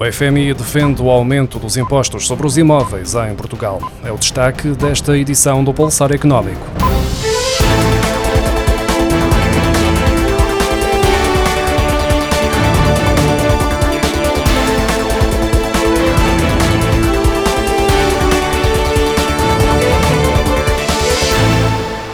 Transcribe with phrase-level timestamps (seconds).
[0.00, 3.80] O FMI defende o aumento dos impostos sobre os imóveis em Portugal.
[4.04, 6.87] É o destaque desta edição do Pulsar Económico.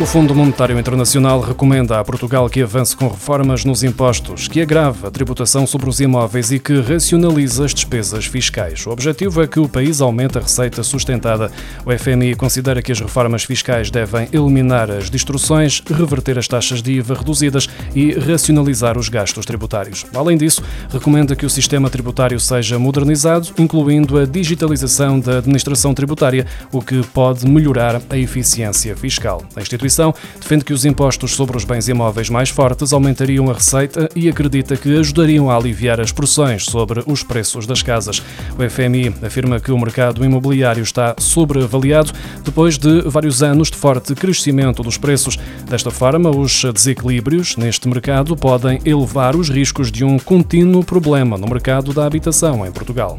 [0.05, 5.07] O Fundo Monetário Internacional recomenda a Portugal que avance com reformas nos impostos, que agrave
[5.07, 8.87] a tributação sobre os imóveis e que racionalize as despesas fiscais.
[8.87, 11.51] O objetivo é que o país aumente a receita sustentada.
[11.87, 16.93] O FMI considera que as reformas fiscais devem eliminar as distorções, reverter as taxas de
[16.93, 20.05] IVA reduzidas e racionalizar os gastos tributários.
[20.15, 26.47] Além disso, recomenda que o sistema tributário seja modernizado, incluindo a digitalização da administração tributária,
[26.71, 29.43] o que pode melhorar a eficiência fiscal.
[29.57, 29.94] A instituição
[30.41, 34.77] defende que os impostos sobre os bens imóveis mais fortes aumentariam a receita e acredita
[34.77, 38.23] que ajudariam a aliviar as pressões sobre os preços das casas.
[38.59, 42.13] O FMI afirma que o mercado imobiliário está sobreavaliado
[42.45, 45.39] depois de vários anos de forte crescimento dos preços.
[45.69, 51.47] Desta forma, os desequilíbrios neste mercado podem elevar os riscos de um contínuo problema no
[51.47, 53.17] mercado da habitação em Portugal.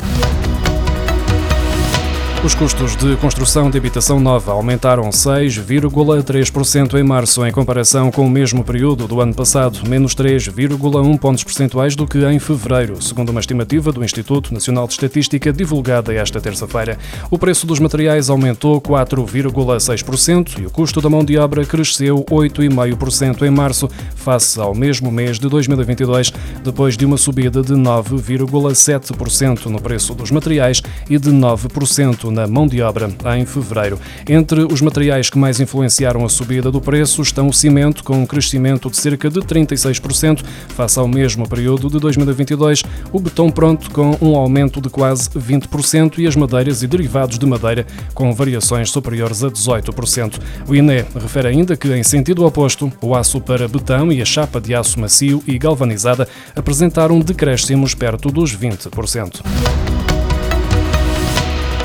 [2.45, 8.29] Os custos de construção de habitação nova aumentaram 6,3% em março, em comparação com o
[8.29, 13.39] mesmo período do ano passado, menos 3,1 pontos percentuais do que em fevereiro, segundo uma
[13.39, 16.99] estimativa do Instituto Nacional de Estatística divulgada esta terça-feira.
[17.31, 23.41] O preço dos materiais aumentou 4,6% e o custo da mão de obra cresceu 8,5%
[23.41, 26.31] em março, face ao mesmo mês de 2022,
[26.63, 32.67] depois de uma subida de 9,7% no preço dos materiais e de 9% na mão
[32.67, 33.99] de obra em fevereiro.
[34.27, 38.25] Entre os materiais que mais influenciaram a subida do preço estão o cimento, com um
[38.25, 44.17] crescimento de cerca de 36% face ao mesmo período de 2022, o betão pronto com
[44.21, 49.43] um aumento de quase 20% e as madeiras e derivados de madeira com variações superiores
[49.43, 50.39] a 18%.
[50.67, 54.59] O INE refere ainda que, em sentido oposto, o aço para betão e a chapa
[54.59, 59.94] de aço macio e galvanizada apresentaram decréscimos perto dos 20%.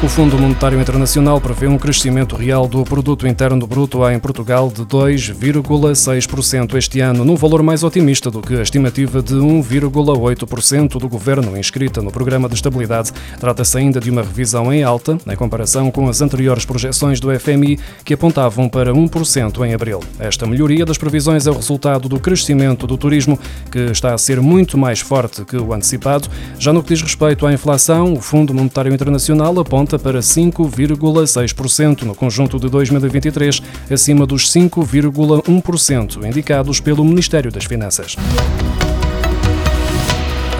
[0.02, 4.82] O Fundo Monetário Internacional prevê um crescimento real do produto interno bruto em Portugal de
[4.82, 11.54] 2,6% este ano, num valor mais otimista do que a estimativa de 1,8% do governo
[11.54, 13.12] inscrita no programa de estabilidade.
[13.38, 17.78] Trata-se ainda de uma revisão em alta, em comparação com as anteriores projeções do FMI,
[18.02, 20.00] que apontavam para 1% em abril.
[20.18, 23.38] Esta melhoria das previsões é o resultado do crescimento do turismo,
[23.70, 26.26] que está a ser muito mais forte que o antecipado.
[26.58, 32.02] Já no que diz respeito à inflação, o Fundo Monetário Internacional aponta aumenta para 5,6%
[32.02, 38.16] no conjunto de 2023, acima dos 5,1% indicados pelo Ministério das Finanças.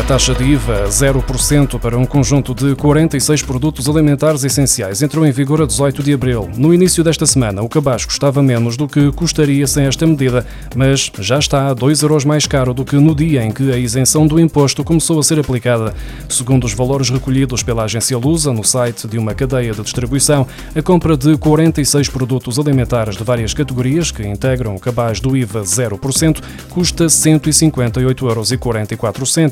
[0.01, 5.31] A taxa de IVA 0% para um conjunto de 46 produtos alimentares essenciais entrou em
[5.31, 6.49] vigor a 18 de abril.
[6.57, 11.13] No início desta semana, o cabaz custava menos do que custaria sem esta medida, mas
[11.19, 14.27] já está a 2 euros mais caro do que no dia em que a isenção
[14.27, 15.95] do imposto começou a ser aplicada.
[16.31, 20.81] Segundo os valores recolhidos pela agência Lusa no site de uma cadeia de distribuição, a
[20.81, 26.43] compra de 46 produtos alimentares de várias categorias que integram o cabaz do IVA 0%
[26.71, 28.23] custa 158,44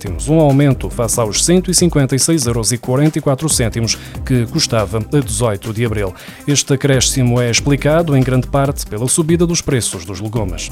[0.01, 6.15] euros, um aumento face aos 156,44 euros que custava a 18 de abril.
[6.47, 10.71] Este acréscimo é explicado em grande parte pela subida dos preços dos legumes.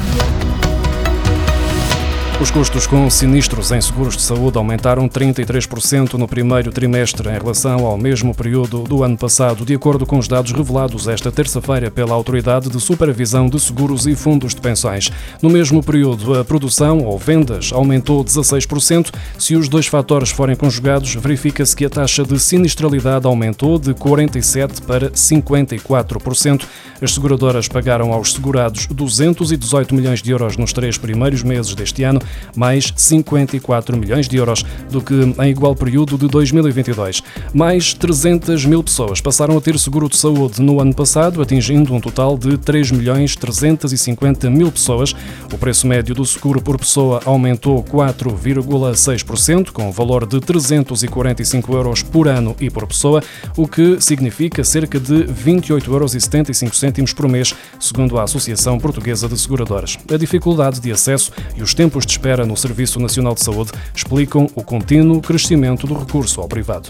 [2.38, 7.86] Os custos com sinistros em seguros de saúde aumentaram 33% no primeiro trimestre em relação
[7.86, 12.12] ao mesmo período do ano passado, de acordo com os dados revelados esta terça-feira pela
[12.12, 15.10] Autoridade de Supervisão de Seguros e Fundos de Pensões.
[15.40, 19.14] No mesmo período, a produção ou vendas aumentou 16%.
[19.38, 24.82] Se os dois fatores forem conjugados, verifica-se que a taxa de sinistralidade aumentou de 47%
[24.82, 26.66] para 54%.
[27.00, 32.20] As seguradoras pagaram aos segurados 218 milhões de euros nos três primeiros meses deste ano
[32.54, 37.22] mais 54 milhões de euros do que em igual período de 2022.
[37.52, 42.00] Mais 300 mil pessoas passaram a ter seguro de saúde no ano passado, atingindo um
[42.00, 45.14] total de 3 milhões 350 mil pessoas.
[45.52, 52.02] O preço médio do seguro por pessoa aumentou 4,6%, com o valor de 345 euros
[52.02, 53.22] por ano e por pessoa,
[53.56, 59.98] o que significa cerca de 28,75 euros por mês, segundo a Associação Portuguesa de Seguradoras.
[60.12, 64.48] A dificuldade de acesso e os tempos de espera no Serviço Nacional de Saúde explicam
[64.54, 66.88] o contínuo crescimento do recurso ao privado.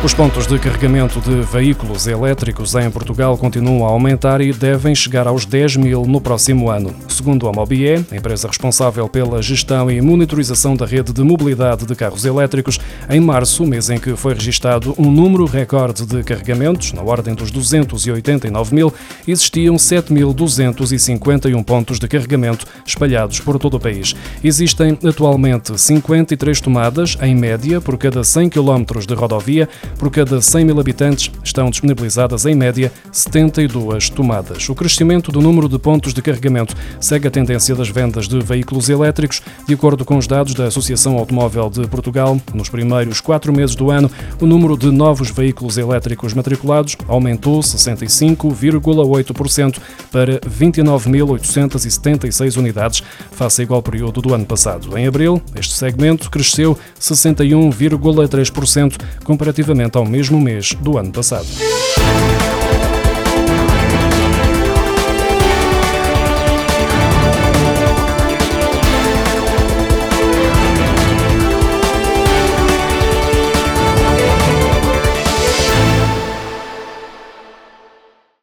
[0.00, 5.26] Os pontos de carregamento de veículos elétricos em Portugal continuam a aumentar e devem chegar
[5.26, 6.94] aos 10 mil no próximo ano.
[7.08, 12.24] Segundo a Mobie, empresa responsável pela gestão e monitorização da rede de mobilidade de carros
[12.24, 12.78] elétricos,
[13.10, 17.50] em março, mês em que foi registado um número recorde de carregamentos, na ordem dos
[17.50, 18.94] 289 mil,
[19.26, 24.14] existiam 7.251 pontos de carregamento espalhados por todo o país.
[24.44, 29.68] Existem atualmente 53 tomadas, em média, por cada 100 km de rodovia,
[29.98, 34.68] por cada 100 mil habitantes estão disponibilizadas, em média, 72 tomadas.
[34.68, 38.88] O crescimento do número de pontos de carregamento segue a tendência das vendas de veículos
[38.88, 39.40] elétricos.
[39.66, 43.90] De acordo com os dados da Associação Automóvel de Portugal, nos primeiros quatro meses do
[43.90, 44.08] ano,
[44.40, 49.78] o número de novos veículos elétricos matriculados aumentou 65,8%
[50.10, 54.98] para 29.876 unidades, face ao igual período do ano passado.
[54.98, 61.46] Em abril, este segmento cresceu 61,3% comparativamente ao mesmo mês do ano passado.